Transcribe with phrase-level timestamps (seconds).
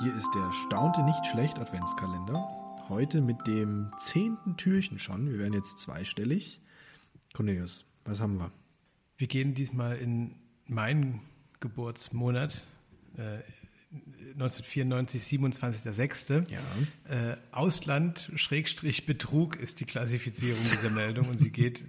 [0.00, 2.34] Hier ist der Staunte nicht schlecht Adventskalender.
[2.88, 5.30] Heute mit dem zehnten Türchen schon.
[5.30, 6.60] Wir werden jetzt zweistellig.
[7.32, 8.50] Cornelius, was haben wir?
[9.16, 10.34] Wir gehen diesmal in
[10.66, 11.20] meinen
[11.60, 12.66] Geburtsmonat.
[13.16, 13.38] Äh,
[14.32, 16.50] 1994, 27.06.
[16.50, 16.60] Ja.
[17.08, 21.84] Äh, Ausland, Schrägstrich, Betrug ist die Klassifizierung dieser Meldung und sie geht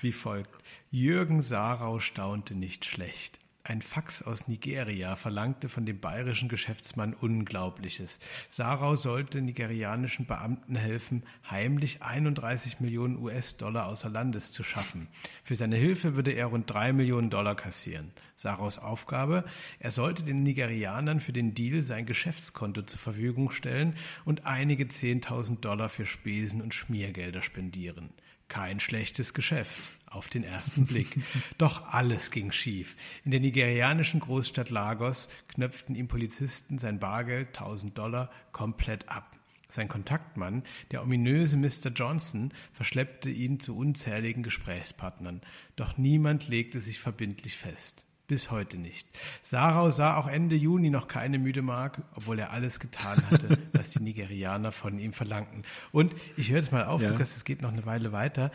[0.00, 0.50] wie folgt.
[0.90, 3.38] Jürgen Sarau staunte nicht schlecht.
[3.64, 8.18] Ein Fax aus Nigeria verlangte von dem bayerischen Geschäftsmann Unglaubliches.
[8.48, 15.06] Sarau sollte nigerianischen Beamten helfen, heimlich 31 Millionen US-Dollar außer Landes zu schaffen.
[15.44, 18.10] Für seine Hilfe würde er rund drei Millionen Dollar kassieren.
[18.34, 19.44] Saraus Aufgabe,
[19.78, 23.94] er sollte den Nigerianern für den Deal sein Geschäftskonto zur Verfügung stellen
[24.24, 28.10] und einige 10.000 Dollar für Spesen und Schmiergelder spendieren.
[28.52, 29.72] Kein schlechtes Geschäft
[30.04, 31.18] auf den ersten Blick.
[31.56, 32.96] Doch alles ging schief.
[33.24, 39.34] In der nigerianischen Großstadt Lagos knöpften ihm Polizisten sein Bargeld 1000 Dollar komplett ab.
[39.70, 41.92] Sein Kontaktmann, der ominöse Mr.
[41.94, 45.40] Johnson, verschleppte ihn zu unzähligen Gesprächspartnern.
[45.74, 48.04] Doch niemand legte sich verbindlich fest.
[48.28, 49.06] Bis heute nicht.
[49.42, 53.90] Sarau sah auch Ende Juni noch keine müde Mark, obwohl er alles getan hatte, was
[53.90, 55.64] die Nigerianer von ihm verlangten.
[55.90, 57.10] Und ich höre jetzt mal auf, Ja.
[57.10, 58.50] Lukas, es geht noch eine Weile weiter.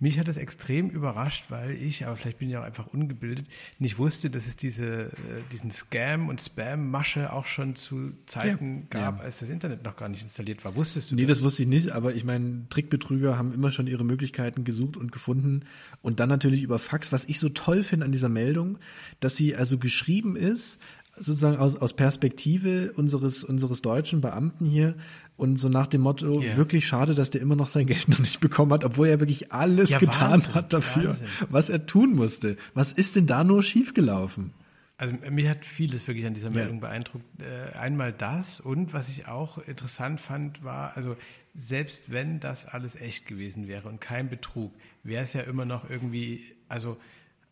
[0.00, 3.46] Mich hat das extrem überrascht, weil ich, aber vielleicht bin ich auch einfach ungebildet,
[3.78, 5.10] nicht wusste, dass es diese, äh,
[5.52, 9.00] diesen Scam- und Spam-Masche auch schon zu Zeiten Ja.
[9.10, 9.24] gab, Ja.
[9.24, 10.76] als das Internet noch gar nicht installiert war.
[10.76, 11.38] Wusstest du Nee, das?
[11.38, 15.10] das wusste ich nicht, aber ich meine, Trickbetrüger haben immer schon ihre Möglichkeiten gesucht und
[15.12, 15.64] gefunden.
[16.02, 18.78] Und dann natürlich über Fax, was ich so toll finde an dieser Meldung,
[19.20, 20.78] dass sie also geschrieben ist,
[21.18, 24.94] sozusagen aus, aus Perspektive unseres, unseres deutschen Beamten hier
[25.36, 26.56] und so nach dem Motto, Ja.
[26.56, 29.52] wirklich schade, dass der immer noch sein Geld noch nicht bekommen hat, obwohl er wirklich
[29.52, 31.28] alles Ja, getan Wahnsinn, hat dafür, Wahnsinn.
[31.50, 32.56] was er tun musste.
[32.74, 34.52] Was ist denn da nur schiefgelaufen?
[34.96, 37.24] Also mich hat vieles wirklich an dieser Meldung beeindruckt.
[37.40, 41.16] Äh, einmal das und was ich auch interessant fand, war, also
[41.54, 44.72] selbst wenn das alles echt gewesen wäre und kein Betrug,
[45.04, 46.96] wäre es ja immer noch irgendwie, also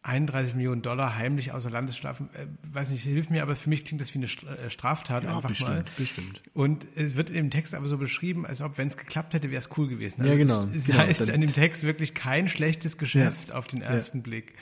[0.06, 3.84] 31 Millionen Dollar heimlich außer Landes schlafen, äh, weiß nicht, hilft mir, aber für mich
[3.84, 5.84] klingt das wie eine äh, Straftat Ja, einfach bestimmt, mal.
[5.98, 6.42] bestimmt.
[6.54, 9.58] Und es wird im Text aber so beschrieben, als ob, wenn es geklappt hätte, wäre
[9.58, 10.24] es cool gewesen.
[10.24, 10.98] Ja, genau, Es, genau.
[10.98, 14.54] heißt an dem Text wirklich kein schlechtes Geschäft auf den ersten Blick.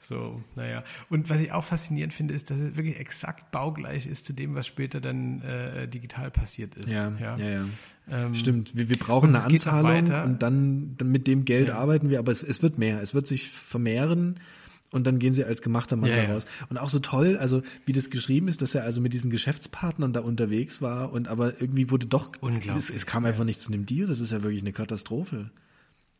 [0.00, 0.82] So, naja.
[1.10, 4.54] Und was ich auch faszinierend finde, ist, dass es wirklich exakt baugleich ist zu dem,
[4.56, 6.88] was später dann äh, digital passiert ist.
[6.88, 7.64] Ja, ja, ja.
[8.10, 11.76] Ähm, Stimmt, wir, wir brauchen eine Anzahlung und dann, dann mit dem Geld Ja.
[11.76, 14.40] arbeiten wir, aber es, es wird mehr, es wird sich vermehren
[14.92, 16.32] und dann gehen sie als gemachter Mann Ja, da ja.
[16.34, 16.46] raus.
[16.68, 20.12] Und auch so toll, also wie das geschrieben ist, dass er also mit diesen Geschäftspartnern
[20.12, 23.72] da unterwegs war und aber irgendwie wurde doch, Unglaublich, es, es kam einfach nicht zu
[23.72, 25.50] einem Deal, das ist ja wirklich eine Katastrophe.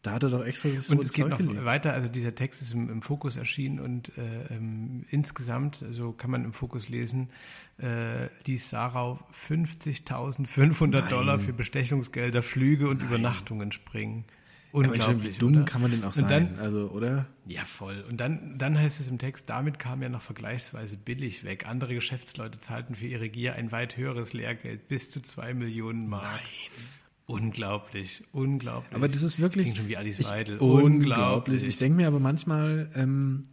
[0.03, 1.65] Da hat er doch extra so und es geht Zeug noch gelegt.
[1.65, 6.31] weiter, also dieser Text ist im, im Fokus erschienen und äh, ähm, insgesamt, so kann
[6.33, 7.29] man im Fokus lesen,
[7.79, 11.09] äh, ließ Sarau 50.500 Nein.
[11.09, 14.25] Dollar für Bestechungsgelder, Flüge und Übernachtungen springen.
[14.73, 15.65] Unglaublich, schon, wie dumm oder?
[15.65, 16.57] kann man denn auch Und sein?
[16.57, 17.27] dann, also, oder?
[17.47, 18.05] Ja, voll.
[18.09, 21.67] Und dann, dann heißt es im Text, damit kam er noch vergleichsweise billig weg.
[21.69, 26.41] Andere Geschäftsleute zahlten für ihre Gier ein weit höheres Lehrgeld, bis zu zwei Millionen Mark.
[27.27, 28.95] Unglaublich, unglaublich.
[28.95, 30.59] Aber das ist wirklich Klingt schon wie Alice ich- Weidel.
[30.59, 31.63] unglaublich.
[31.63, 33.45] Ich denke mir aber manchmal, ähm,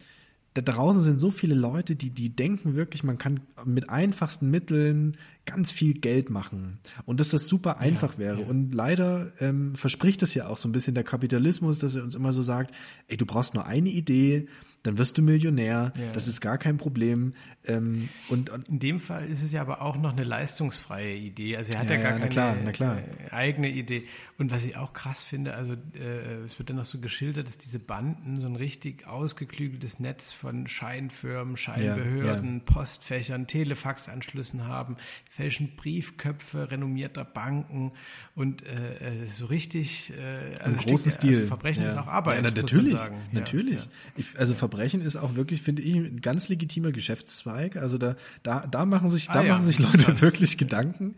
[0.53, 5.15] da draußen sind so viele Leute, die, die denken wirklich, man kann mit einfachsten Mitteln
[5.45, 8.41] ganz viel Geld machen und dass das super einfach wäre.
[8.41, 12.13] Und leider ähm, verspricht es ja auch so ein bisschen der Kapitalismus, dass er uns
[12.15, 12.73] immer so sagt,
[13.07, 14.47] ey, du brauchst nur eine Idee,
[14.83, 16.11] dann wirst du Millionär, Ja.
[16.13, 17.33] das ist gar kein Problem.
[17.65, 21.57] Ähm, und, und In dem Fall ist es ja aber auch noch eine leistungsfreie Idee.
[21.57, 22.97] Also er hat Ja, ja, gar ja, keine klar, klar.
[22.99, 24.03] äh, eigene Idee.
[24.37, 27.57] Und was ich auch krass finde, also äh, es wird dann noch so geschildert, dass
[27.57, 34.95] diese Banden so ein richtig ausgeklügeltes Netz von Scheinfirmen, Scheinbehörden, Postfächern, Telefaxanschlüssen haben,
[35.29, 37.91] fälschen Briefköpfe renommierter Banken
[38.35, 41.47] und äh, äh, so richtig äh, Im also großen steckt ja- also Stil.
[41.47, 41.89] Verbrechen ja.
[41.91, 42.43] ist auch Arbeit.
[42.43, 42.93] Ja, natürlich.
[42.93, 43.85] Ja, natürlich.
[43.85, 43.91] ja.
[44.15, 47.75] Ich, also Verbrechen ist auch wirklich, finde ich, ein ganz legitimer Geschäftszweig.
[47.75, 51.15] Also da, da, da machen sich, da Ah ja, machen sich Leute wirklich Gedanken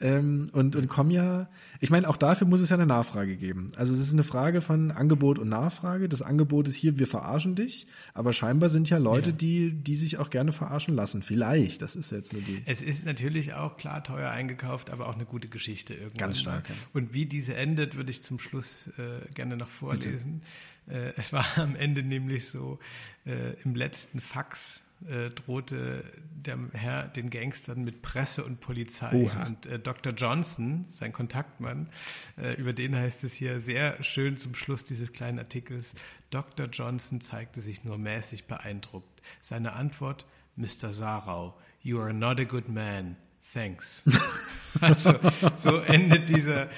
[0.00, 1.48] ähm, und, und kommen ja.
[1.80, 3.72] Ich meine, auch dafür muss es ja eine Nachfrage geben.
[3.76, 6.08] Also es ist eine Frage von Angebot und Nachfrage.
[6.08, 9.36] Das Angebot ist hier, wir verarschen dich, aber scheinbar sind ja Leute, Ja.
[9.36, 11.22] die, die sich auch gerne verarschen lassen.
[11.22, 12.62] Vielleicht, das ist jetzt nur die.
[12.66, 16.18] Es ist natürlich auch klar teuer eingekauft, aber auch eine gute Geschichte irgendwann.
[16.18, 16.74] Ganz stark, ja.
[16.92, 20.42] Und wie diese endet, würde ich zum Schluss äh, gerne noch vorlesen.
[20.88, 22.78] Äh, es war am Ende nämlich so,
[23.24, 26.04] äh, im letzten Fax äh, drohte
[26.34, 29.12] der Herr den Gangstern mit Presse und Polizei.
[29.12, 29.46] Oha.
[29.46, 30.12] Und äh, Dr.
[30.12, 31.88] Johnson, sein Kontaktmann,
[32.36, 35.94] äh, über den heißt es hier sehr schön zum Schluss dieses kleinen Artikels,
[36.30, 36.66] Dr.
[36.66, 39.22] Johnson zeigte sich nur mäßig beeindruckt.
[39.40, 40.26] Seine Antwort,
[40.56, 40.92] Mr.
[40.92, 43.16] Sarau, you are not a good man.
[43.52, 44.04] thanks.
[44.80, 45.14] also
[45.56, 46.68] so endet dieser,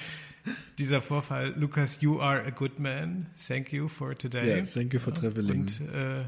[0.79, 1.55] dieser Vorfall.
[1.57, 3.27] Lukas, you are a good man.
[3.37, 4.59] Thank you for today.
[4.59, 5.63] Yeah, thank you for traveling.
[5.63, 6.25] Und äh,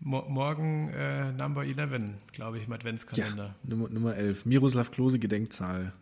[0.00, 2.02] morgen äh, Number 11,
[2.32, 3.44] glaube ich, im Adventskalender.
[3.44, 4.46] Ja, Nummer, Nummer 11.
[4.46, 5.92] Miroslav Klose Gedenkzahl.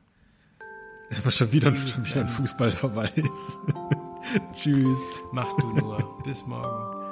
[1.18, 3.12] Aber schon wieder, schon wieder ein Fußballverweis.
[4.54, 4.98] Tschüss.
[5.32, 6.22] Mach du nur.
[6.24, 7.05] Bis morgen.